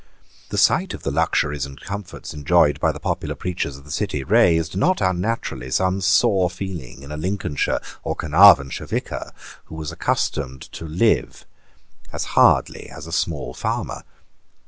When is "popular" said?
2.99-3.35